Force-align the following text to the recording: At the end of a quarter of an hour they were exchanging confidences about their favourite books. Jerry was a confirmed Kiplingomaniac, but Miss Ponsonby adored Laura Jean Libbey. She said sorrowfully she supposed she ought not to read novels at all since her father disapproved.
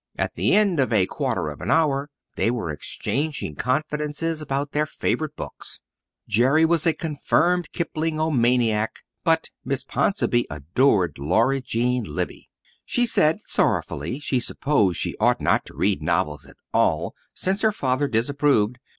At 0.17 0.33
the 0.33 0.55
end 0.55 0.79
of 0.79 0.91
a 0.91 1.05
quarter 1.05 1.49
of 1.49 1.61
an 1.61 1.69
hour 1.69 2.09
they 2.35 2.49
were 2.49 2.71
exchanging 2.71 3.53
confidences 3.53 4.41
about 4.41 4.71
their 4.71 4.87
favourite 4.87 5.35
books. 5.35 5.79
Jerry 6.27 6.65
was 6.65 6.87
a 6.87 6.93
confirmed 6.95 7.71
Kiplingomaniac, 7.71 9.01
but 9.23 9.51
Miss 9.63 9.83
Ponsonby 9.83 10.47
adored 10.49 11.19
Laura 11.19 11.61
Jean 11.61 12.03
Libbey. 12.03 12.49
She 12.83 13.05
said 13.05 13.41
sorrowfully 13.45 14.19
she 14.19 14.39
supposed 14.39 14.97
she 14.97 15.15
ought 15.19 15.39
not 15.39 15.65
to 15.67 15.75
read 15.75 16.01
novels 16.01 16.47
at 16.47 16.57
all 16.73 17.13
since 17.35 17.61
her 17.61 17.71
father 17.71 18.07
disapproved. 18.07 18.79